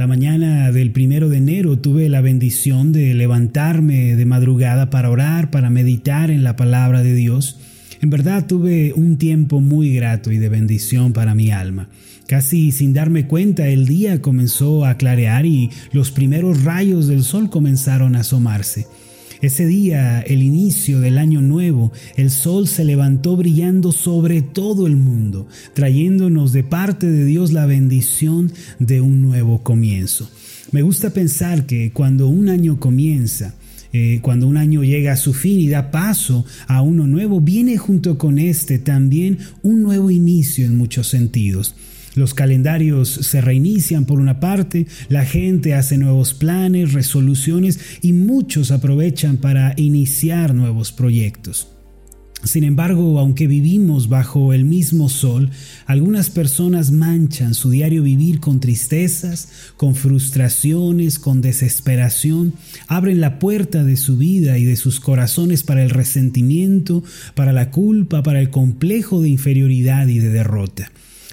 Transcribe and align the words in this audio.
La 0.00 0.06
mañana 0.06 0.72
del 0.72 0.92
primero 0.92 1.28
de 1.28 1.36
enero 1.36 1.78
tuve 1.78 2.08
la 2.08 2.22
bendición 2.22 2.90
de 2.90 3.12
levantarme 3.12 4.16
de 4.16 4.24
madrugada 4.24 4.88
para 4.88 5.10
orar, 5.10 5.50
para 5.50 5.68
meditar 5.68 6.30
en 6.30 6.42
la 6.42 6.56
palabra 6.56 7.02
de 7.02 7.12
Dios. 7.12 7.58
En 8.00 8.08
verdad 8.08 8.46
tuve 8.46 8.94
un 8.94 9.18
tiempo 9.18 9.60
muy 9.60 9.94
grato 9.94 10.32
y 10.32 10.38
de 10.38 10.48
bendición 10.48 11.12
para 11.12 11.34
mi 11.34 11.50
alma. 11.50 11.90
Casi 12.26 12.72
sin 12.72 12.94
darme 12.94 13.26
cuenta 13.26 13.68
el 13.68 13.86
día 13.86 14.22
comenzó 14.22 14.86
a 14.86 14.94
clarear 14.94 15.44
y 15.44 15.68
los 15.92 16.10
primeros 16.10 16.64
rayos 16.64 17.06
del 17.06 17.22
sol 17.22 17.50
comenzaron 17.50 18.16
a 18.16 18.20
asomarse. 18.20 18.86
Ese 19.42 19.64
día, 19.64 20.20
el 20.20 20.42
inicio 20.42 21.00
del 21.00 21.16
año 21.16 21.40
nuevo, 21.40 21.92
el 22.16 22.30
sol 22.30 22.68
se 22.68 22.84
levantó 22.84 23.36
brillando 23.36 23.90
sobre 23.90 24.42
todo 24.42 24.86
el 24.86 24.96
mundo, 24.96 25.48
trayéndonos 25.72 26.52
de 26.52 26.62
parte 26.62 27.10
de 27.10 27.24
Dios 27.24 27.50
la 27.50 27.64
bendición 27.64 28.52
de 28.78 29.00
un 29.00 29.22
nuevo 29.22 29.62
comienzo. 29.62 30.28
Me 30.72 30.82
gusta 30.82 31.10
pensar 31.14 31.64
que 31.64 31.90
cuando 31.90 32.28
un 32.28 32.50
año 32.50 32.78
comienza, 32.78 33.54
eh, 33.94 34.20
cuando 34.20 34.46
un 34.46 34.58
año 34.58 34.84
llega 34.84 35.12
a 35.12 35.16
su 35.16 35.32
fin 35.32 35.58
y 35.58 35.70
da 35.70 35.90
paso 35.90 36.44
a 36.66 36.82
uno 36.82 37.06
nuevo, 37.06 37.40
viene 37.40 37.78
junto 37.78 38.18
con 38.18 38.38
este 38.38 38.78
también 38.78 39.38
un 39.62 39.82
nuevo 39.82 40.10
inicio 40.10 40.66
en 40.66 40.76
muchos 40.76 41.08
sentidos. 41.08 41.74
Los 42.14 42.34
calendarios 42.34 43.08
se 43.08 43.40
reinician 43.40 44.04
por 44.04 44.18
una 44.18 44.40
parte, 44.40 44.86
la 45.08 45.24
gente 45.24 45.74
hace 45.74 45.96
nuevos 45.96 46.34
planes, 46.34 46.92
resoluciones 46.92 47.78
y 48.02 48.12
muchos 48.12 48.70
aprovechan 48.70 49.36
para 49.36 49.74
iniciar 49.76 50.54
nuevos 50.54 50.92
proyectos. 50.92 51.68
Sin 52.42 52.64
embargo, 52.64 53.18
aunque 53.18 53.46
vivimos 53.46 54.08
bajo 54.08 54.54
el 54.54 54.64
mismo 54.64 55.10
sol, 55.10 55.50
algunas 55.84 56.30
personas 56.30 56.90
manchan 56.90 57.52
su 57.52 57.68
diario 57.68 58.02
vivir 58.02 58.40
con 58.40 58.60
tristezas, 58.60 59.48
con 59.76 59.94
frustraciones, 59.94 61.18
con 61.18 61.42
desesperación, 61.42 62.54
abren 62.86 63.20
la 63.20 63.38
puerta 63.38 63.84
de 63.84 63.98
su 63.98 64.16
vida 64.16 64.56
y 64.56 64.64
de 64.64 64.76
sus 64.76 65.00
corazones 65.00 65.62
para 65.62 65.82
el 65.82 65.90
resentimiento, 65.90 67.04
para 67.34 67.52
la 67.52 67.70
culpa, 67.70 68.22
para 68.22 68.40
el 68.40 68.48
complejo 68.48 69.20
de 69.20 69.28
inferioridad 69.28 70.08
y 70.08 70.18
de 70.18 70.30
derrota. 70.30 70.90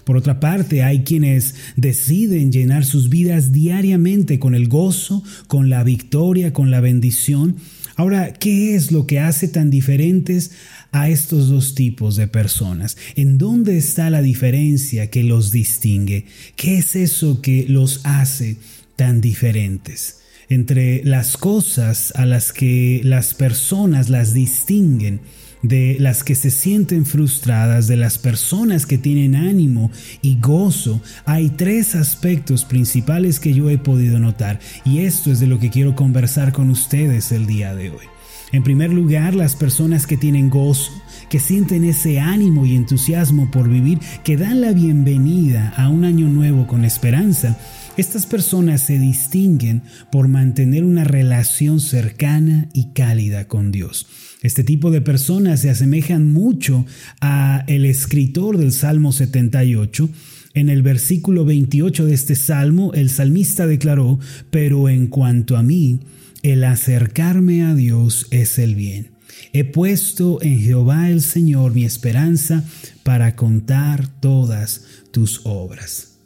Por 0.08 0.16
otra 0.16 0.40
parte, 0.40 0.84
hay 0.84 1.04
quienes 1.04 1.56
deciden 1.76 2.50
llenar 2.50 2.86
sus 2.86 3.10
vidas 3.10 3.52
diariamente 3.52 4.40
con 4.40 4.56
el 4.56 4.70
gozo, 4.70 5.22
con 5.48 5.70
la 5.70 5.84
victoria, 5.84 6.54
con 6.54 6.72
la 6.72 6.80
bendición. 6.80 7.58
Ahora, 7.98 8.32
¿qué 8.32 8.74
es 8.74 8.94
lo 8.94 9.06
que 9.06 9.20
hace 9.20 9.50
tan 9.50 9.70
diferentes 9.70 10.52
a 10.94 11.10
estos 11.10 11.50
dos 11.50 11.76
tipos 11.76 12.16
de 12.16 12.30
personas? 12.30 12.96
¿En 13.18 13.38
dónde 13.38 13.76
está 13.76 14.10
la 14.10 14.22
diferencia 14.22 15.10
que 15.10 15.24
los 15.24 15.52
distingue? 15.52 16.24
¿Qué 16.56 16.78
es 16.78 16.96
eso 16.96 17.42
que 17.42 17.66
los 17.68 18.00
hace 18.06 18.56
tan 18.96 19.20
diferentes? 19.20 20.20
Entre 20.50 21.04
las 21.04 21.36
cosas 21.36 22.14
a 22.16 22.26
las 22.26 22.54
que 22.54 23.02
las 23.04 23.34
personas 23.34 24.10
las 24.10 24.34
distinguen, 24.34 25.20
de 25.62 25.98
las 26.00 26.24
que 26.24 26.36
se 26.36 26.52
sienten 26.52 27.06
frustradas, 27.06 27.88
de 27.88 27.98
las 27.98 28.18
personas 28.18 28.86
que 28.86 28.98
tienen 28.98 29.36
ánimo 29.36 29.92
y 30.22 30.40
gozo, 30.40 31.02
hay 31.26 31.50
tres 31.50 31.96
aspectos 31.96 32.64
principales 32.64 33.40
que 33.42 33.54
yo 33.54 33.70
he 33.70 33.78
podido 33.78 34.20
notar 34.20 34.60
y 34.86 35.00
esto 35.00 35.32
es 35.32 35.40
de 35.40 35.48
lo 35.48 35.60
que 35.60 35.70
quiero 35.70 35.96
conversar 35.96 36.54
con 36.54 36.70
ustedes 36.70 37.32
el 37.32 37.46
día 37.46 37.76
de 37.76 37.90
hoy. 37.90 38.06
En 38.54 38.64
primer 38.64 38.94
lugar, 38.94 39.36
las 39.36 39.58
personas 39.58 40.08
que 40.08 40.16
tienen 40.16 40.50
gozo, 40.50 40.94
que 41.30 41.40
sienten 41.40 41.84
ese 41.84 42.22
ánimo 42.22 42.66
y 42.66 42.76
entusiasmo 42.78 43.52
por 43.52 43.68
vivir, 43.68 44.00
que 44.24 44.38
dan 44.38 44.62
la 44.62 44.72
bienvenida 44.72 45.74
a 45.76 45.90
un 45.90 46.06
año 46.06 46.30
nuevo 46.30 46.66
con 46.66 46.86
esperanza, 46.86 47.58
estas 47.98 48.26
personas 48.26 48.82
se 48.82 49.00
distinguen 49.00 49.82
por 50.12 50.28
mantener 50.28 50.84
una 50.84 51.04
relación 51.04 51.80
cercana 51.80 52.70
y 52.74 52.94
cálida 52.94 53.48
con 53.48 53.72
Dios. 53.72 54.08
Este 54.44 54.64
tipo 54.64 54.92
de 54.92 55.02
personas 55.02 55.62
se 55.62 55.72
asemejan 55.72 56.32
mucho 56.32 56.86
a 57.22 57.64
el 57.68 57.86
escritor 57.86 58.58
del 58.58 58.72
Salmo 58.72 59.12
78. 59.12 60.10
En 60.54 60.70
el 60.70 60.84
versículo 60.84 61.44
28 61.44 62.06
de 62.06 62.14
este 62.14 62.36
salmo, 62.36 62.94
el 62.94 63.10
salmista 63.10 63.66
declaró, 63.66 64.20
pero 64.52 64.90
en 64.90 65.08
cuanto 65.08 65.58
a 65.58 65.64
mí, 65.64 66.00
el 66.44 66.64
acercarme 66.64 67.64
a 67.64 67.74
Dios 67.74 68.28
es 68.30 68.60
el 68.60 68.76
bien. 68.76 69.12
He 69.54 69.64
puesto 69.64 70.40
en 70.42 70.60
Jehová 70.60 71.10
el 71.10 71.22
Señor 71.22 71.74
mi 71.74 71.84
esperanza 71.84 72.64
para 73.04 73.36
contar 73.36 74.08
todas 74.20 74.86
tus 75.12 75.42
obras. 75.46 76.17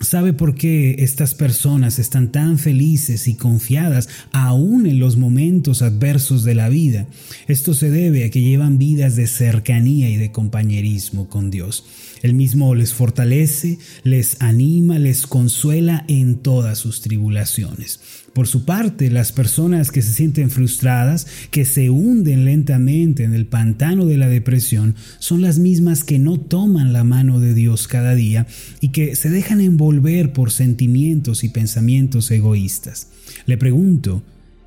¿Sabe 0.00 0.34
por 0.34 0.54
qué 0.54 0.96
estas 0.98 1.34
personas 1.34 1.98
están 1.98 2.30
tan 2.30 2.58
felices 2.58 3.28
y 3.28 3.34
confiadas 3.34 4.10
aún 4.30 4.86
en 4.86 4.98
los 4.98 5.16
momentos 5.16 5.80
adversos 5.80 6.44
de 6.44 6.54
la 6.54 6.68
vida? 6.68 7.06
Esto 7.48 7.72
se 7.72 7.88
debe 7.90 8.24
a 8.24 8.30
que 8.30 8.42
llevan 8.42 8.76
vidas 8.76 9.16
de 9.16 9.26
cercanía 9.26 10.10
y 10.10 10.16
de 10.16 10.32
compañerismo 10.32 11.30
con 11.30 11.50
Dios. 11.50 11.84
Él 12.22 12.34
mismo 12.34 12.74
les 12.74 12.92
fortalece, 12.92 13.78
les 14.02 14.40
anima, 14.42 14.98
les 14.98 15.26
consuela 15.26 16.04
en 16.08 16.36
todas 16.36 16.76
sus 16.78 17.00
tribulaciones. 17.00 18.00
Por 18.36 18.48
su 18.48 18.66
parte, 18.66 19.10
las 19.10 19.32
personas 19.32 19.90
que 19.90 20.02
se 20.02 20.12
sienten 20.12 20.50
frustradas, 20.50 21.26
que 21.50 21.64
se 21.64 21.88
hunden 21.88 22.44
lentamente 22.44 23.24
en 23.24 23.32
el 23.32 23.46
pantano 23.46 24.04
de 24.04 24.18
la 24.18 24.28
depresión, 24.28 24.94
son 25.18 25.40
las 25.40 25.58
mismas 25.58 26.04
que 26.04 26.18
no 26.18 26.38
toman 26.38 26.92
la 26.92 27.02
mano 27.02 27.40
de 27.40 27.54
Dios 27.54 27.88
cada 27.88 28.14
día 28.14 28.46
y 28.82 28.90
que 28.90 29.16
se 29.16 29.30
dejan 29.30 29.62
envolver 29.62 30.34
por 30.34 30.50
sentimientos 30.50 31.44
y 31.44 31.48
pensamientos 31.48 32.30
egoístas. 32.30 33.08
Le 33.46 33.56
pregunto, 33.56 34.22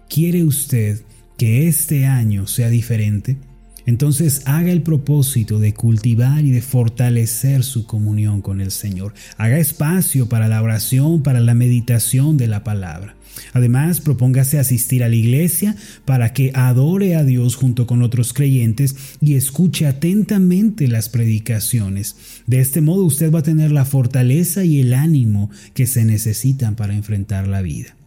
¿quiere 0.09 0.43
usted 0.43 1.01
que 1.37 1.67
este 1.67 2.07
año 2.07 2.47
sea 2.47 2.69
diferente? 2.69 3.37
Entonces 3.85 4.41
haga 4.45 4.71
el 4.71 4.81
propósito 4.81 5.59
de 5.59 5.73
cultivar 5.73 6.43
y 6.45 6.51
de 6.51 6.61
fortalecer 6.61 7.63
su 7.63 7.85
comunión 7.85 8.41
con 8.41 8.61
el 8.61 8.71
Señor. 8.71 9.13
Haga 9.37 9.59
espacio 9.59 10.29
para 10.29 10.47
la 10.47 10.61
oración, 10.61 11.23
para 11.23 11.39
la 11.39 11.53
meditación 11.53 12.37
de 12.37 12.47
la 12.47 12.63
palabra. 12.63 13.15
Además, 13.53 14.01
propóngase 14.01 14.59
asistir 14.59 15.03
a 15.03 15.09
la 15.09 15.15
iglesia 15.15 15.75
para 16.05 16.33
que 16.33 16.51
adore 16.53 17.15
a 17.15 17.23
Dios 17.23 17.55
junto 17.55 17.87
con 17.87 18.01
otros 18.01 18.33
creyentes 18.33 18.95
y 19.21 19.35
escuche 19.35 19.87
atentamente 19.87 20.87
las 20.87 21.09
predicaciones. 21.09 22.15
De 22.47 22.59
este 22.59 22.81
modo 22.81 23.05
usted 23.05 23.31
va 23.31 23.39
a 23.39 23.43
tener 23.43 23.71
la 23.71 23.85
fortaleza 23.85 24.63
y 24.63 24.79
el 24.79 24.93
ánimo 24.93 25.49
que 25.73 25.87
se 25.87 26.05
necesitan 26.05 26.75
para 26.75 26.95
enfrentar 26.95 27.47
la 27.47 27.61
vida. 27.61 27.98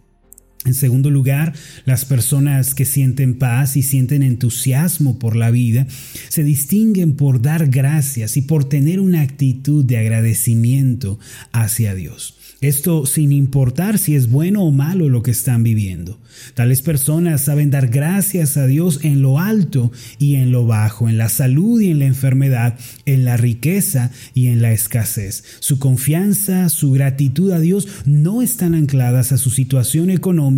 En 0.64 0.74
segundo 0.74 1.10
lugar, 1.10 1.54
las 1.86 2.04
personas 2.04 2.74
que 2.74 2.84
sienten 2.84 3.34
paz 3.34 3.76
y 3.76 3.82
sienten 3.82 4.22
entusiasmo 4.22 5.18
por 5.18 5.34
la 5.34 5.50
vida 5.50 5.88
se 6.28 6.44
distinguen 6.44 7.14
por 7.14 7.42
dar 7.42 7.66
gracias 7.66 8.36
y 8.36 8.42
por 8.42 8.64
tener 8.68 9.00
una 9.00 9.22
actitud 9.22 9.84
de 9.84 9.98
agradecimiento 9.98 11.18
hacia 11.50 11.96
Dios. 11.96 12.36
Esto 12.60 13.06
sin 13.06 13.32
importar 13.32 13.98
si 13.98 14.14
es 14.14 14.30
bueno 14.30 14.62
o 14.62 14.70
malo 14.70 15.08
lo 15.08 15.24
que 15.24 15.32
están 15.32 15.64
viviendo. 15.64 16.20
Tales 16.54 16.80
personas 16.80 17.40
saben 17.40 17.72
dar 17.72 17.88
gracias 17.88 18.56
a 18.56 18.68
Dios 18.68 19.00
en 19.02 19.20
lo 19.20 19.40
alto 19.40 19.90
y 20.20 20.36
en 20.36 20.52
lo 20.52 20.64
bajo, 20.64 21.08
en 21.08 21.18
la 21.18 21.28
salud 21.28 21.80
y 21.80 21.90
en 21.90 21.98
la 21.98 22.06
enfermedad, 22.06 22.78
en 23.04 23.24
la 23.24 23.36
riqueza 23.36 24.12
y 24.32 24.46
en 24.46 24.62
la 24.62 24.70
escasez. 24.70 25.42
Su 25.58 25.80
confianza, 25.80 26.68
su 26.68 26.92
gratitud 26.92 27.50
a 27.50 27.58
Dios 27.58 27.88
no 28.04 28.42
están 28.42 28.76
ancladas 28.76 29.32
a 29.32 29.38
su 29.38 29.50
situación 29.50 30.08
económica 30.08 30.51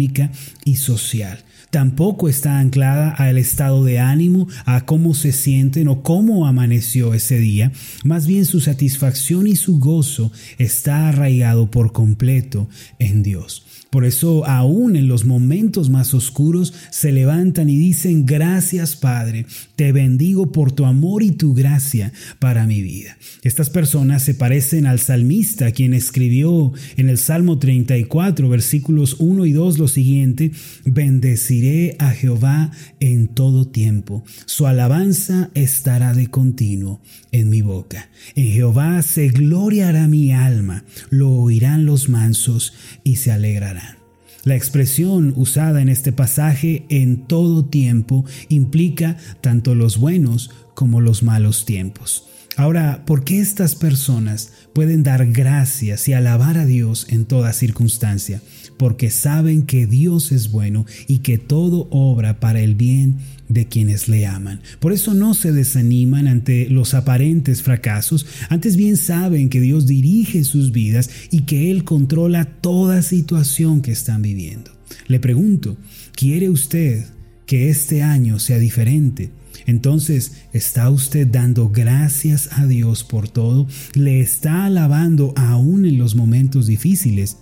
y 0.64 0.76
social 0.76 1.44
tampoco 1.74 2.28
está 2.28 2.60
anclada 2.60 3.10
al 3.10 3.36
estado 3.36 3.84
de 3.84 3.98
ánimo, 3.98 4.46
a 4.64 4.86
cómo 4.86 5.12
se 5.12 5.32
sienten 5.32 5.88
o 5.88 6.04
cómo 6.04 6.46
amaneció 6.46 7.14
ese 7.14 7.40
día. 7.40 7.72
Más 8.04 8.28
bien 8.28 8.44
su 8.44 8.60
satisfacción 8.60 9.48
y 9.48 9.56
su 9.56 9.80
gozo 9.80 10.30
está 10.56 11.08
arraigado 11.08 11.72
por 11.72 11.90
completo 11.90 12.68
en 13.00 13.24
Dios. 13.24 13.64
Por 13.94 14.04
eso 14.04 14.44
aún 14.44 14.96
en 14.96 15.06
los 15.06 15.24
momentos 15.24 15.88
más 15.88 16.14
oscuros 16.14 16.74
se 16.90 17.12
levantan 17.12 17.70
y 17.70 17.78
dicen, 17.78 18.26
gracias 18.26 18.96
Padre, 18.96 19.46
te 19.76 19.92
bendigo 19.92 20.50
por 20.50 20.72
tu 20.72 20.84
amor 20.84 21.22
y 21.22 21.30
tu 21.30 21.54
gracia 21.54 22.12
para 22.40 22.66
mi 22.66 22.82
vida. 22.82 23.16
Estas 23.42 23.70
personas 23.70 24.24
se 24.24 24.34
parecen 24.34 24.86
al 24.86 24.98
salmista 24.98 25.70
quien 25.70 25.94
escribió 25.94 26.72
en 26.96 27.08
el 27.08 27.18
Salmo 27.18 27.60
34 27.60 28.48
versículos 28.48 29.14
1 29.20 29.46
y 29.46 29.52
2 29.52 29.78
lo 29.78 29.86
siguiente, 29.86 30.50
bendeciré 30.84 31.63
a 31.98 32.10
Jehová 32.10 32.70
en 33.00 33.28
todo 33.28 33.66
tiempo, 33.66 34.22
su 34.44 34.66
alabanza 34.66 35.50
estará 35.54 36.12
de 36.12 36.26
continuo 36.26 37.00
en 37.32 37.48
mi 37.48 37.62
boca. 37.62 38.10
En 38.34 38.48
Jehová 38.48 39.00
se 39.02 39.28
gloriará 39.28 40.06
mi 40.06 40.32
alma, 40.32 40.84
lo 41.10 41.30
oirán 41.30 41.86
los 41.86 42.08
mansos 42.08 42.74
y 43.02 43.16
se 43.16 43.32
alegrarán. 43.32 43.96
La 44.44 44.56
expresión 44.56 45.32
usada 45.36 45.80
en 45.80 45.88
este 45.88 46.12
pasaje 46.12 46.84
en 46.90 47.26
todo 47.26 47.64
tiempo 47.64 48.26
implica 48.50 49.16
tanto 49.40 49.74
los 49.74 49.96
buenos 49.96 50.50
como 50.74 51.00
los 51.00 51.22
malos 51.22 51.64
tiempos. 51.64 52.28
Ahora, 52.56 53.04
¿por 53.04 53.24
qué 53.24 53.40
estas 53.40 53.74
personas 53.74 54.52
pueden 54.74 55.02
dar 55.02 55.26
gracias 55.32 56.06
y 56.08 56.12
alabar 56.12 56.56
a 56.56 56.66
Dios 56.66 57.06
en 57.10 57.24
toda 57.24 57.52
circunstancia? 57.52 58.40
Porque 58.76 59.10
saben 59.10 59.62
que 59.62 59.86
Dios 59.86 60.30
es 60.30 60.50
bueno 60.50 60.86
y 61.08 61.18
que 61.18 61.38
todo 61.38 61.88
obra 61.90 62.38
para 62.38 62.60
el 62.60 62.76
bien 62.76 63.16
de 63.48 63.66
quienes 63.66 64.08
le 64.08 64.26
aman. 64.26 64.60
Por 64.78 64.92
eso 64.92 65.14
no 65.14 65.34
se 65.34 65.52
desaniman 65.52 66.28
ante 66.28 66.68
los 66.70 66.94
aparentes 66.94 67.62
fracasos, 67.62 68.26
antes 68.48 68.76
bien 68.76 68.96
saben 68.96 69.48
que 69.48 69.60
Dios 69.60 69.86
dirige 69.86 70.44
sus 70.44 70.70
vidas 70.70 71.10
y 71.30 71.42
que 71.42 71.70
Él 71.70 71.84
controla 71.84 72.44
toda 72.44 73.02
situación 73.02 73.82
que 73.82 73.92
están 73.92 74.22
viviendo. 74.22 74.70
Le 75.08 75.18
pregunto, 75.18 75.76
¿quiere 76.12 76.50
usted 76.50 77.04
que 77.46 77.70
este 77.70 78.02
año 78.02 78.38
sea 78.38 78.58
diferente? 78.58 79.30
Entonces, 79.66 80.32
¿está 80.52 80.90
usted 80.90 81.26
dando 81.26 81.70
gracias 81.70 82.50
a 82.52 82.66
Dios 82.66 83.04
por 83.04 83.28
todo? 83.28 83.66
¿Le 83.94 84.20
está 84.20 84.66
alabando 84.66 85.32
aún 85.36 85.86
en 85.86 85.98
los 85.98 86.14
momentos 86.14 86.66
difíciles? 86.66 87.38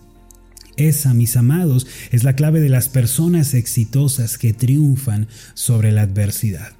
Esa, 0.76 1.14
mis 1.14 1.37
amados, 1.37 1.87
es 2.12 2.25
la 2.25 2.34
clave 2.34 2.60
de 2.60 2.69
las 2.69 2.88
personas 2.88 3.54
exitosas 3.54 4.38
que 4.38 4.52
triunfan 4.52 5.28
sobre 5.54 5.93
la 5.93 6.02
adversidad. 6.02 6.72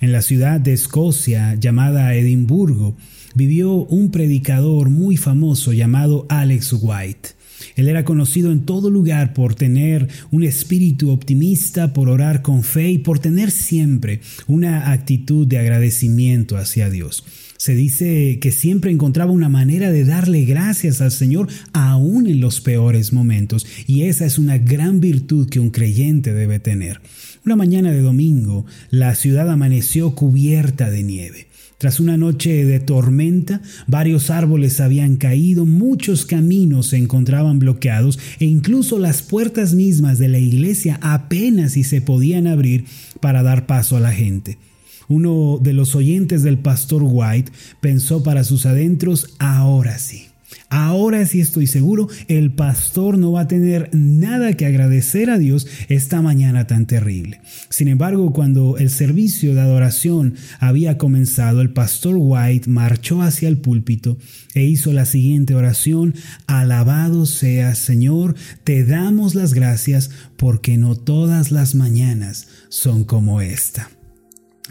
En 0.00 0.12
la 0.12 0.22
ciudad 0.22 0.60
de 0.60 0.74
Escocia 0.74 1.54
llamada 1.54 2.14
Edimburgo 2.14 2.96
vivió 3.34 3.72
un 3.72 4.10
predicador 4.10 4.90
muy 4.90 5.16
famoso 5.16 5.72
llamado 5.72 6.26
Alex 6.28 6.74
White. 6.80 7.30
Él 7.78 7.86
era 7.86 8.04
conocido 8.04 8.50
en 8.50 8.62
todo 8.62 8.90
lugar 8.90 9.34
por 9.34 9.54
tener 9.54 10.08
un 10.32 10.42
espíritu 10.42 11.10
optimista, 11.12 11.92
por 11.92 12.08
orar 12.08 12.42
con 12.42 12.64
fe 12.64 12.90
y 12.90 12.98
por 12.98 13.20
tener 13.20 13.52
siempre 13.52 14.20
una 14.48 14.90
actitud 14.90 15.46
de 15.46 15.58
agradecimiento 15.58 16.56
hacia 16.56 16.90
Dios. 16.90 17.22
Se 17.56 17.76
dice 17.76 18.40
que 18.40 18.50
siempre 18.50 18.90
encontraba 18.90 19.30
una 19.30 19.48
manera 19.48 19.92
de 19.92 20.04
darle 20.04 20.44
gracias 20.44 21.00
al 21.00 21.12
Señor 21.12 21.46
aún 21.72 22.26
en 22.26 22.40
los 22.40 22.60
peores 22.60 23.12
momentos 23.12 23.64
y 23.86 24.02
esa 24.02 24.26
es 24.26 24.38
una 24.38 24.58
gran 24.58 24.98
virtud 24.98 25.48
que 25.48 25.60
un 25.60 25.70
creyente 25.70 26.34
debe 26.34 26.58
tener. 26.58 27.00
Una 27.46 27.54
mañana 27.54 27.92
de 27.92 28.00
domingo, 28.00 28.66
la 28.90 29.14
ciudad 29.14 29.48
amaneció 29.48 30.16
cubierta 30.16 30.90
de 30.90 31.04
nieve. 31.04 31.47
Tras 31.78 32.00
una 32.00 32.16
noche 32.16 32.64
de 32.64 32.80
tormenta, 32.80 33.62
varios 33.86 34.30
árboles 34.30 34.80
habían 34.80 35.14
caído, 35.14 35.64
muchos 35.64 36.26
caminos 36.26 36.88
se 36.88 36.96
encontraban 36.96 37.60
bloqueados 37.60 38.18
e 38.40 38.46
incluso 38.46 38.98
las 38.98 39.22
puertas 39.22 39.74
mismas 39.74 40.18
de 40.18 40.26
la 40.26 40.38
iglesia 40.38 40.98
apenas 41.02 41.74
si 41.74 41.84
se 41.84 42.00
podían 42.00 42.48
abrir 42.48 42.84
para 43.20 43.44
dar 43.44 43.66
paso 43.66 43.96
a 43.96 44.00
la 44.00 44.10
gente. 44.10 44.58
Uno 45.06 45.60
de 45.62 45.72
los 45.72 45.94
oyentes 45.94 46.42
del 46.42 46.58
pastor 46.58 47.02
White 47.04 47.52
pensó 47.80 48.24
para 48.24 48.42
sus 48.42 48.66
adentros, 48.66 49.36
ahora 49.38 49.98
sí. 49.98 50.27
Ahora 50.70 51.24
sí 51.26 51.40
estoy 51.40 51.66
seguro, 51.66 52.08
el 52.28 52.50
pastor 52.52 53.16
no 53.16 53.32
va 53.32 53.42
a 53.42 53.48
tener 53.48 53.90
nada 53.94 54.52
que 54.52 54.66
agradecer 54.66 55.30
a 55.30 55.38
Dios 55.38 55.66
esta 55.88 56.20
mañana 56.20 56.66
tan 56.66 56.86
terrible. 56.86 57.40
Sin 57.70 57.88
embargo, 57.88 58.32
cuando 58.32 58.76
el 58.76 58.90
servicio 58.90 59.54
de 59.54 59.62
adoración 59.62 60.34
había 60.60 60.98
comenzado, 60.98 61.62
el 61.62 61.70
pastor 61.70 62.16
White 62.18 62.68
marchó 62.68 63.22
hacia 63.22 63.48
el 63.48 63.58
púlpito 63.58 64.18
e 64.54 64.64
hizo 64.64 64.92
la 64.92 65.06
siguiente 65.06 65.54
oración, 65.54 66.14
Alabado 66.46 67.26
sea 67.26 67.74
Señor, 67.74 68.34
te 68.64 68.84
damos 68.84 69.34
las 69.34 69.54
gracias 69.54 70.10
porque 70.36 70.76
no 70.76 70.96
todas 70.96 71.50
las 71.50 71.74
mañanas 71.74 72.48
son 72.68 73.04
como 73.04 73.40
esta. 73.40 73.90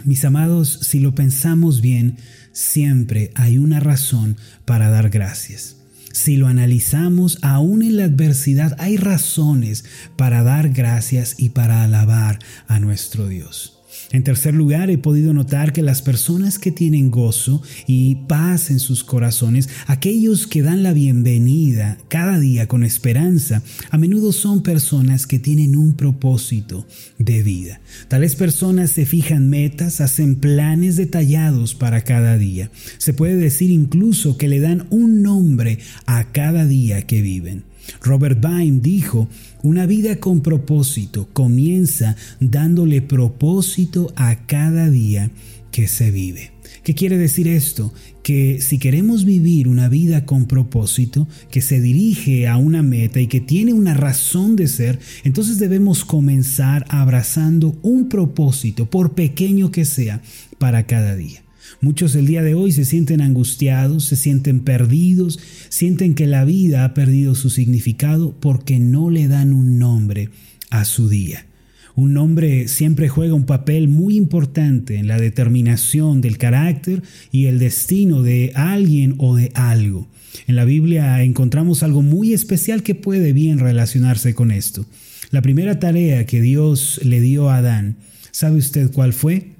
Mis 0.04 0.24
amados, 0.24 0.78
si 0.82 1.00
lo 1.00 1.14
pensamos 1.14 1.80
bien, 1.80 2.18
siempre 2.58 3.30
hay 3.36 3.56
una 3.56 3.78
razón 3.78 4.36
para 4.64 4.90
dar 4.90 5.10
gracias. 5.10 5.76
Si 6.12 6.36
lo 6.36 6.48
analizamos, 6.48 7.38
aún 7.42 7.82
en 7.82 7.96
la 7.96 8.04
adversidad 8.04 8.74
hay 8.80 8.96
razones 8.96 9.84
para 10.16 10.42
dar 10.42 10.70
gracias 10.70 11.36
y 11.38 11.50
para 11.50 11.84
alabar 11.84 12.40
a 12.66 12.80
nuestro 12.80 13.28
Dios. 13.28 13.78
En 14.12 14.24
tercer 14.24 14.54
lugar, 14.54 14.90
he 14.90 14.98
podido 14.98 15.32
notar 15.32 15.72
que 15.72 15.82
las 15.82 16.02
personas 16.02 16.58
que 16.58 16.70
tienen 16.70 17.10
gozo 17.10 17.62
y 17.86 18.16
paz 18.26 18.70
en 18.70 18.78
sus 18.78 19.04
corazones, 19.04 19.68
aquellos 19.86 20.46
que 20.46 20.62
dan 20.62 20.82
la 20.82 20.92
bienvenida 20.92 21.98
cada 22.08 22.38
día 22.38 22.68
con 22.68 22.84
esperanza, 22.84 23.62
a 23.90 23.98
menudo 23.98 24.32
son 24.32 24.62
personas 24.62 25.26
que 25.26 25.38
tienen 25.38 25.76
un 25.76 25.94
propósito 25.94 26.86
de 27.18 27.42
vida. 27.42 27.80
Tales 28.08 28.34
personas 28.34 28.90
se 28.90 29.06
fijan 29.06 29.48
metas, 29.48 30.00
hacen 30.00 30.36
planes 30.36 30.96
detallados 30.96 31.74
para 31.74 32.02
cada 32.02 32.38
día. 32.38 32.70
Se 32.98 33.12
puede 33.12 33.36
decir 33.36 33.70
incluso 33.70 34.36
que 34.36 34.48
le 34.48 34.60
dan 34.60 34.86
un 34.90 35.22
nombre 35.22 35.78
a 36.06 36.32
cada 36.32 36.64
día 36.66 37.06
que 37.06 37.22
viven. 37.22 37.67
Robert 38.02 38.40
Bain 38.40 38.82
dijo, 38.82 39.28
una 39.62 39.86
vida 39.86 40.16
con 40.16 40.40
propósito 40.40 41.28
comienza 41.32 42.16
dándole 42.40 43.02
propósito 43.02 44.12
a 44.16 44.46
cada 44.46 44.88
día 44.90 45.30
que 45.70 45.88
se 45.88 46.10
vive. 46.10 46.52
¿Qué 46.82 46.94
quiere 46.94 47.18
decir 47.18 47.48
esto? 47.48 47.92
Que 48.22 48.60
si 48.60 48.78
queremos 48.78 49.24
vivir 49.24 49.68
una 49.68 49.88
vida 49.88 50.24
con 50.24 50.46
propósito, 50.46 51.28
que 51.50 51.60
se 51.60 51.80
dirige 51.80 52.48
a 52.48 52.56
una 52.56 52.82
meta 52.82 53.20
y 53.20 53.26
que 53.26 53.40
tiene 53.40 53.72
una 53.72 53.94
razón 53.94 54.56
de 54.56 54.68
ser, 54.68 54.98
entonces 55.24 55.58
debemos 55.58 56.04
comenzar 56.04 56.84
abrazando 56.88 57.78
un 57.82 58.08
propósito, 58.08 58.88
por 58.88 59.14
pequeño 59.14 59.70
que 59.70 59.84
sea, 59.84 60.22
para 60.58 60.86
cada 60.86 61.14
día. 61.14 61.42
Muchos 61.80 62.16
el 62.16 62.26
día 62.26 62.42
de 62.42 62.54
hoy 62.54 62.72
se 62.72 62.84
sienten 62.84 63.20
angustiados, 63.20 64.04
se 64.04 64.16
sienten 64.16 64.60
perdidos, 64.60 65.38
sienten 65.68 66.16
que 66.16 66.26
la 66.26 66.44
vida 66.44 66.84
ha 66.84 66.92
perdido 66.92 67.36
su 67.36 67.50
significado 67.50 68.34
porque 68.40 68.80
no 68.80 69.10
le 69.10 69.28
dan 69.28 69.52
un 69.52 69.78
nombre 69.78 70.30
a 70.70 70.84
su 70.84 71.08
día. 71.08 71.46
Un 71.94 72.14
nombre 72.14 72.66
siempre 72.66 73.08
juega 73.08 73.34
un 73.34 73.46
papel 73.46 73.86
muy 73.86 74.16
importante 74.16 74.96
en 74.96 75.06
la 75.06 75.18
determinación 75.18 76.20
del 76.20 76.36
carácter 76.36 77.04
y 77.30 77.46
el 77.46 77.60
destino 77.60 78.22
de 78.22 78.50
alguien 78.56 79.14
o 79.18 79.36
de 79.36 79.52
algo. 79.54 80.08
En 80.48 80.56
la 80.56 80.64
Biblia 80.64 81.22
encontramos 81.22 81.84
algo 81.84 82.02
muy 82.02 82.32
especial 82.32 82.82
que 82.82 82.96
puede 82.96 83.32
bien 83.32 83.60
relacionarse 83.60 84.34
con 84.34 84.50
esto. 84.50 84.84
La 85.30 85.42
primera 85.42 85.78
tarea 85.78 86.26
que 86.26 86.40
Dios 86.40 87.00
le 87.04 87.20
dio 87.20 87.50
a 87.50 87.58
Adán, 87.58 87.98
¿sabe 88.32 88.58
usted 88.58 88.90
cuál 88.90 89.12
fue? 89.12 89.57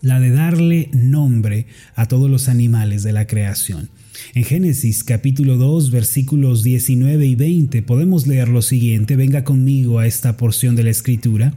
La 0.00 0.20
de 0.20 0.30
darle 0.30 0.90
nombre 0.92 1.66
a 1.94 2.06
todos 2.06 2.30
los 2.30 2.48
animales 2.48 3.02
de 3.02 3.12
la 3.12 3.26
creación. 3.26 3.90
En 4.34 4.44
Génesis 4.44 5.04
capítulo 5.04 5.56
2 5.56 5.90
versículos 5.90 6.62
19 6.62 7.26
y 7.26 7.34
20 7.34 7.82
podemos 7.82 8.26
leer 8.26 8.48
lo 8.48 8.62
siguiente, 8.62 9.16
venga 9.16 9.44
conmigo 9.44 9.98
a 9.98 10.06
esta 10.06 10.36
porción 10.36 10.76
de 10.76 10.84
la 10.84 10.90
escritura. 10.90 11.54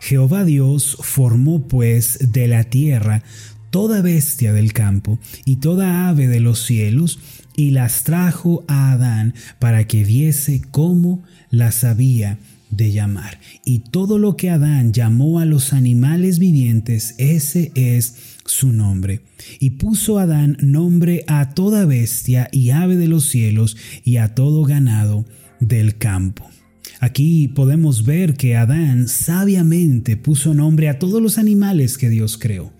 Jehová 0.00 0.44
Dios 0.44 0.98
formó 1.00 1.66
pues 1.68 2.32
de 2.32 2.48
la 2.48 2.64
tierra 2.64 3.22
toda 3.70 4.02
bestia 4.02 4.52
del 4.52 4.72
campo 4.72 5.18
y 5.44 5.56
toda 5.56 6.08
ave 6.08 6.28
de 6.28 6.40
los 6.40 6.64
cielos 6.64 7.18
y 7.56 7.70
las 7.70 8.04
trajo 8.04 8.64
a 8.68 8.92
Adán 8.92 9.34
para 9.58 9.86
que 9.86 10.04
viese 10.04 10.62
cómo 10.70 11.24
las 11.50 11.84
había 11.84 12.38
de 12.70 12.92
llamar. 12.92 13.38
Y 13.64 13.80
todo 13.80 14.18
lo 14.18 14.36
que 14.36 14.50
Adán 14.50 14.92
llamó 14.92 15.38
a 15.40 15.44
los 15.44 15.72
animales 15.72 16.38
vivientes, 16.38 17.14
ese 17.18 17.72
es 17.74 18.16
su 18.44 18.72
nombre. 18.72 19.20
Y 19.60 19.70
puso 19.70 20.18
Adán 20.18 20.56
nombre 20.60 21.24
a 21.26 21.50
toda 21.50 21.86
bestia 21.86 22.48
y 22.52 22.70
ave 22.70 22.96
de 22.96 23.08
los 23.08 23.26
cielos 23.26 23.76
y 24.04 24.16
a 24.16 24.34
todo 24.34 24.64
ganado 24.64 25.24
del 25.60 25.96
campo. 25.96 26.48
Aquí 27.00 27.48
podemos 27.48 28.04
ver 28.04 28.34
que 28.34 28.56
Adán 28.56 29.08
sabiamente 29.08 30.16
puso 30.16 30.54
nombre 30.54 30.88
a 30.88 30.98
todos 30.98 31.20
los 31.20 31.38
animales 31.38 31.98
que 31.98 32.08
Dios 32.08 32.38
creó. 32.38 32.75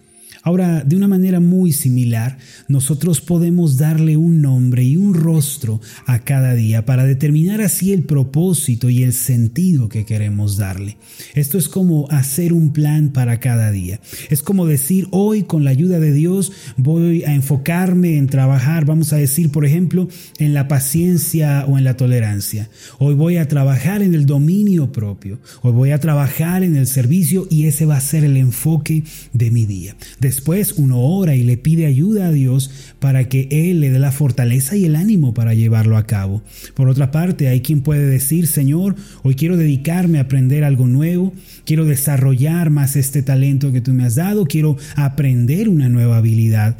Ahora, 0.46 0.84
de 0.84 0.94
una 0.94 1.08
manera 1.08 1.40
muy 1.40 1.72
similar, 1.72 2.38
nosotros 2.68 3.20
podemos 3.20 3.78
darle 3.78 4.16
un 4.16 4.40
nombre 4.42 4.84
y 4.84 4.96
un 4.96 5.12
rostro 5.12 5.80
a 6.06 6.20
cada 6.20 6.54
día 6.54 6.84
para 6.84 7.04
determinar 7.04 7.60
así 7.60 7.92
el 7.92 8.04
propósito 8.04 8.88
y 8.88 9.02
el 9.02 9.12
sentido 9.12 9.88
que 9.88 10.04
queremos 10.04 10.56
darle. 10.56 10.98
Esto 11.34 11.58
es 11.58 11.68
como 11.68 12.08
hacer 12.12 12.52
un 12.52 12.72
plan 12.72 13.08
para 13.08 13.40
cada 13.40 13.72
día. 13.72 13.98
Es 14.30 14.44
como 14.44 14.66
decir, 14.66 15.08
hoy 15.10 15.42
con 15.42 15.64
la 15.64 15.70
ayuda 15.70 15.98
de 15.98 16.12
Dios 16.12 16.52
voy 16.76 17.24
a 17.24 17.34
enfocarme 17.34 18.16
en 18.16 18.28
trabajar, 18.28 18.84
vamos 18.84 19.12
a 19.12 19.16
decir, 19.16 19.50
por 19.50 19.64
ejemplo, 19.64 20.06
en 20.38 20.54
la 20.54 20.68
paciencia 20.68 21.64
o 21.66 21.76
en 21.76 21.82
la 21.82 21.96
tolerancia. 21.96 22.70
Hoy 23.00 23.16
voy 23.16 23.38
a 23.38 23.48
trabajar 23.48 24.00
en 24.00 24.14
el 24.14 24.26
dominio 24.26 24.92
propio. 24.92 25.40
Hoy 25.62 25.72
voy 25.72 25.90
a 25.90 25.98
trabajar 25.98 26.62
en 26.62 26.76
el 26.76 26.86
servicio 26.86 27.48
y 27.50 27.66
ese 27.66 27.84
va 27.84 27.96
a 27.96 28.00
ser 28.00 28.22
el 28.22 28.36
enfoque 28.36 29.02
de 29.32 29.50
mi 29.50 29.66
día. 29.66 29.96
Después 30.36 30.74
uno 30.76 31.00
ora 31.00 31.34
y 31.34 31.44
le 31.44 31.56
pide 31.56 31.86
ayuda 31.86 32.26
a 32.26 32.30
Dios 32.30 32.70
para 32.98 33.26
que 33.26 33.48
Él 33.50 33.80
le 33.80 33.88
dé 33.88 33.98
la 33.98 34.12
fortaleza 34.12 34.76
y 34.76 34.84
el 34.84 34.94
ánimo 34.94 35.32
para 35.32 35.54
llevarlo 35.54 35.96
a 35.96 36.06
cabo. 36.06 36.42
Por 36.74 36.90
otra 36.90 37.10
parte, 37.10 37.48
hay 37.48 37.62
quien 37.62 37.80
puede 37.80 38.04
decir, 38.04 38.46
Señor, 38.46 38.96
hoy 39.22 39.34
quiero 39.34 39.56
dedicarme 39.56 40.18
a 40.18 40.22
aprender 40.22 40.62
algo 40.62 40.86
nuevo, 40.86 41.32
quiero 41.64 41.86
desarrollar 41.86 42.68
más 42.68 42.96
este 42.96 43.22
talento 43.22 43.72
que 43.72 43.80
tú 43.80 43.94
me 43.94 44.04
has 44.04 44.16
dado, 44.16 44.44
quiero 44.44 44.76
aprender 44.94 45.70
una 45.70 45.88
nueva 45.88 46.18
habilidad. 46.18 46.76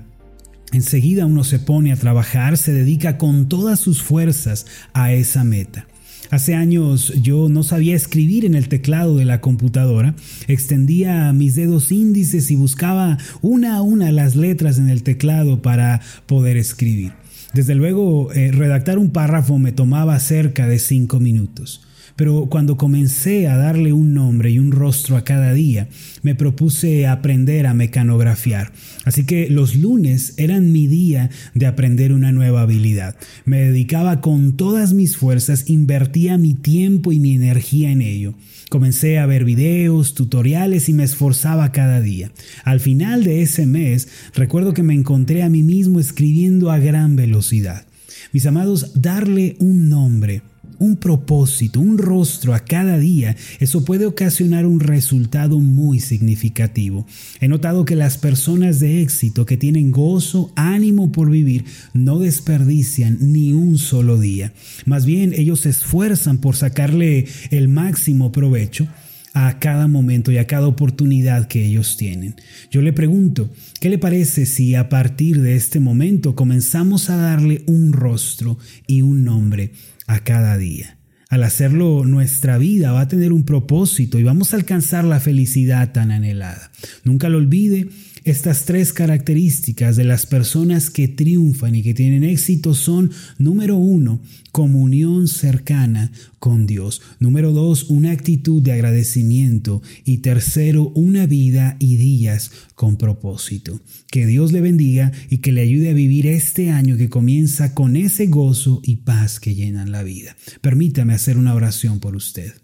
Enseguida 0.73 1.25
uno 1.25 1.43
se 1.43 1.59
pone 1.59 1.93
a 1.93 1.97
trabajar, 1.97 2.59
se 2.59 2.75
dedica 2.75 3.17
con 3.17 3.49
todas 3.49 3.81
sus 3.81 4.03
fuerzas 4.03 4.67
a 4.93 5.15
esa 5.15 5.45
meta. 5.45 5.87
Hace 6.31 6.55
años 6.55 7.13
yo 7.23 7.49
no 7.49 7.63
sabía 7.63 7.95
escribir 7.95 8.45
en 8.45 8.55
el 8.55 8.69
teclado 8.69 9.17
de 9.17 9.25
la 9.25 9.41
computadora, 9.41 10.15
extendía 10.49 11.33
mis 11.33 11.55
dedos 11.55 11.93
índices 11.93 12.51
y 12.51 12.57
buscaba 12.57 13.19
una 13.43 13.77
a 13.77 13.83
una 13.83 14.13
las 14.13 14.37
letras 14.37 14.79
en 14.79 14.89
el 14.89 15.03
teclado 15.03 15.63
para 15.63 16.01
poder 16.27 16.57
escribir. 16.57 17.13
Desde 17.55 17.75
luego, 17.75 18.33
eh, 18.33 18.51
redactar 18.53 18.99
un 18.99 19.11
párrafo 19.11 19.59
me 19.59 19.73
tomaba 19.73 20.19
cerca 20.19 20.67
de 20.67 20.79
cinco 20.79 21.21
minutos. 21.21 21.86
Pero 22.17 22.47
cuando 22.47 22.79
comencé 22.79 23.47
a 23.47 23.59
darle 23.59 23.93
un 23.93 24.15
nombre 24.15 24.51
y 24.51 24.59
un 24.59 24.73
rostro 24.73 25.19
a 25.19 25.25
cada 25.25 25.53
día, 25.53 25.89
me 26.23 26.35
propuse 26.35 27.07
aprender 27.07 27.67
a 27.67 27.75
mecanografiar. 27.75 28.73
Así 29.05 29.25
que 29.25 29.51
los 29.51 29.77
lunes 29.77 30.33
eran 30.39 30.73
mi 30.73 30.87
día 30.87 31.31
de 31.55 31.67
aprender 31.67 32.13
una 32.13 32.33
nueva 32.33 32.63
habilidad. 32.63 33.17
Me 33.45 33.61
dedicaba 33.61 34.23
con 34.23 34.57
todas 34.57 34.95
mis 34.95 35.17
fuerzas, 35.17 35.69
invertía 35.69 36.39
mi 36.39 36.55
tiempo 36.55 37.13
y 37.13 37.21
mi 37.21 37.35
energía 37.35 37.91
en 37.91 38.01
ello. 38.01 38.35
Comencé 38.71 39.19
a 39.19 39.27
ver 39.27 39.45
videos, 39.45 40.15
tutoriales 40.15 40.89
y 40.89 40.95
me 40.95 41.05
esforzaba 41.05 41.71
cada 41.71 42.01
día. 42.01 42.33
Al 42.65 42.81
final 42.81 43.25
de 43.25 43.43
ese 43.43 43.67
mes, 43.67 44.09
recuerdo 44.35 44.73
que 44.73 44.83
me 44.83 44.95
encontré 44.95 45.43
a 45.43 45.51
mí 45.51 45.63
mismo 45.63 46.01
escribiendo 46.01 46.71
a 46.71 46.79
gran 46.79 47.15
velocidad. 47.15 47.87
Mis 48.33 48.47
amados, 48.47 48.93
darle 49.01 49.57
un 49.61 49.89
nombre 49.89 50.43
un 50.79 50.97
propósito, 50.97 51.81
un 51.81 51.99
rostro 51.99 52.55
a 52.55 52.61
cada 52.61 52.99
día, 52.99 53.37
eso 53.61 53.85
puede 53.85 54.07
ocasionar 54.07 54.67
un 54.67 54.81
resultado 54.81 55.59
muy 55.59 56.01
significativo. 56.01 57.07
He 57.41 57.49
notado 57.49 57.85
que 57.85 57.97
las 57.97 58.19
personas 58.19 58.81
de 58.81 59.03
éxito 59.03 59.47
que 59.47 59.57
tienen 59.57 59.91
gozo, 59.91 60.53
ánimo 60.57 61.13
por 61.13 61.31
vivir, 61.31 61.65
no 61.93 62.19
desperdician 62.19 63.19
ni 63.21 63.53
un 63.53 63.79
solo 63.79 64.19
día. 64.19 64.53
Más 64.85 65.07
bien, 65.07 65.33
ellos 65.35 65.61
se 65.61 65.71
esfuerzan 65.71 66.39
por 66.39 66.57
sacarle 66.57 67.27
el 67.51 67.69
máximo 67.69 68.33
provecho 68.33 68.89
a 69.37 69.59
cada 69.59 69.87
momento 69.87 70.33
y 70.33 70.39
a 70.39 70.47
cada 70.47 70.67
oportunidad 70.67 71.47
que 71.47 71.67
ellos 71.67 71.99
tienen. 71.99 72.37
Yo 72.71 72.81
le 72.81 72.95
pregunto, 72.95 73.51
¿qué 73.81 73.91
le 73.91 73.99
parece 73.99 74.47
si 74.47 74.75
a 74.75 74.89
partir 74.89 75.43
de 75.43 75.57
este 75.57 75.79
momento 75.79 76.35
comenzamos 76.35 77.11
a 77.11 77.17
darle 77.17 77.63
un 77.67 77.93
rostro 77.93 78.59
y 78.87 79.03
un 79.03 79.25
nombre 79.25 79.73
a 80.07 80.21
cada 80.21 80.57
día. 80.57 80.99
Al 81.29 81.43
hacerlo, 81.43 82.05
nuestra 82.05 82.57
vida 82.57 82.93
va 82.93 83.01
a 83.01 83.09
tener 83.09 83.33
un 83.33 83.45
propósito 83.45 84.19
y 84.19 84.23
vamos 84.23 84.53
a 84.53 84.57
alcanzar 84.57 85.05
la 85.05 85.19
felicidad 85.19 85.93
tan 85.93 86.13
anhelada. 86.13 86.71
Nunca 87.03 87.29
lo 87.29 87.39
olvide, 87.39 87.89
estas 88.27 88.65
tres 88.65 88.93
características 88.93 89.95
de 89.95 90.03
las 90.03 90.27
personas 90.27 90.91
que 90.91 91.07
triunfan 91.07 91.77
y 91.77 91.83
que 91.85 91.95
tienen 91.95 92.25
éxito 92.25 92.75
son, 92.75 93.13
número 93.39 93.77
uno, 93.77 94.21
comunión 94.51 95.29
cercana 95.29 96.11
con 96.41 96.67
Dios. 96.67 97.03
Número 97.21 97.53
dos, 97.53 97.85
una 97.85 98.11
actitud 98.11 98.61
de 98.61 98.73
agradecimiento. 98.73 99.81
Y 100.05 100.19
tercero, 100.19 100.89
una 100.97 101.27
vida 101.27 101.77
y 101.79 101.99
días 101.99 102.51
con 102.75 102.97
propósito. 102.97 103.81
Que 104.11 104.27
Dios 104.27 104.51
le 104.51 104.61
bendiga 104.61 105.13
y 105.31 105.39
que 105.39 105.53
le 105.53 105.61
ayude 105.61 105.91
a 105.91 105.95
vivir 105.95 106.27
este 106.27 106.71
año 106.71 106.97
que 106.97 107.09
comienza 107.09 107.75
con 107.75 107.95
ese 107.95 108.27
gozo 108.27 108.81
y 108.83 108.97
paz 108.97 109.39
que 109.39 109.55
llenan 109.55 109.93
la 109.93 110.03
vida. 110.03 110.37
Permítame 110.63 111.15
hacer 111.15 111.39
una 111.39 111.55
oración 111.55 112.01
por 112.01 112.17
usted. 112.17 112.55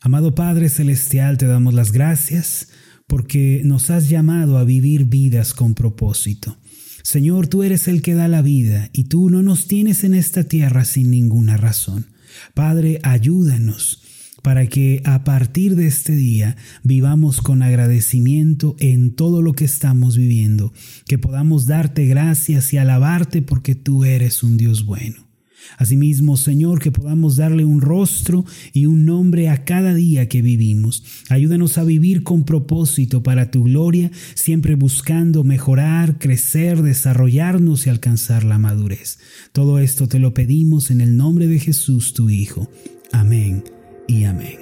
Amado 0.00 0.34
Padre 0.34 0.68
Celestial, 0.70 1.38
te 1.38 1.46
damos 1.46 1.72
las 1.72 1.92
gracias 1.92 2.66
porque 3.12 3.60
nos 3.62 3.90
has 3.90 4.08
llamado 4.08 4.56
a 4.56 4.64
vivir 4.64 5.04
vidas 5.04 5.52
con 5.52 5.74
propósito. 5.74 6.56
Señor, 7.02 7.46
tú 7.46 7.62
eres 7.62 7.86
el 7.86 8.00
que 8.00 8.14
da 8.14 8.26
la 8.26 8.40
vida 8.40 8.88
y 8.94 9.04
tú 9.04 9.28
no 9.28 9.42
nos 9.42 9.66
tienes 9.66 10.02
en 10.04 10.14
esta 10.14 10.44
tierra 10.44 10.86
sin 10.86 11.10
ninguna 11.10 11.58
razón. 11.58 12.06
Padre, 12.54 13.00
ayúdanos 13.02 14.02
para 14.40 14.66
que 14.66 15.02
a 15.04 15.24
partir 15.24 15.76
de 15.76 15.88
este 15.88 16.16
día 16.16 16.56
vivamos 16.84 17.42
con 17.42 17.62
agradecimiento 17.62 18.76
en 18.78 19.14
todo 19.14 19.42
lo 19.42 19.52
que 19.52 19.66
estamos 19.66 20.16
viviendo, 20.16 20.72
que 21.06 21.18
podamos 21.18 21.66
darte 21.66 22.06
gracias 22.06 22.72
y 22.72 22.78
alabarte 22.78 23.42
porque 23.42 23.74
tú 23.74 24.04
eres 24.04 24.42
un 24.42 24.56
Dios 24.56 24.86
bueno. 24.86 25.31
Asimismo, 25.78 26.36
Señor, 26.36 26.80
que 26.80 26.92
podamos 26.92 27.36
darle 27.36 27.64
un 27.64 27.80
rostro 27.80 28.44
y 28.72 28.86
un 28.86 29.04
nombre 29.04 29.48
a 29.48 29.64
cada 29.64 29.94
día 29.94 30.28
que 30.28 30.42
vivimos. 30.42 31.04
Ayúdanos 31.28 31.78
a 31.78 31.84
vivir 31.84 32.22
con 32.22 32.44
propósito 32.44 33.22
para 33.22 33.50
tu 33.50 33.64
gloria, 33.64 34.10
siempre 34.34 34.74
buscando 34.74 35.44
mejorar, 35.44 36.18
crecer, 36.18 36.82
desarrollarnos 36.82 37.86
y 37.86 37.90
alcanzar 37.90 38.44
la 38.44 38.58
madurez. 38.58 39.18
Todo 39.52 39.78
esto 39.78 40.08
te 40.08 40.18
lo 40.18 40.34
pedimos 40.34 40.90
en 40.90 41.00
el 41.00 41.16
nombre 41.16 41.46
de 41.46 41.58
Jesús, 41.58 42.14
tu 42.14 42.30
Hijo. 42.30 42.68
Amén 43.12 43.64
y 44.08 44.24
amén. 44.24 44.61